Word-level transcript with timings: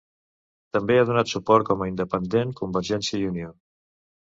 També 0.77 0.97
ha 1.01 1.03
donat 1.11 1.29
suport 1.35 1.69
com 1.69 1.85
a 1.87 1.91
independent 1.93 2.59
Convergència 2.65 3.23
i 3.25 3.33
Unió. 3.35 3.57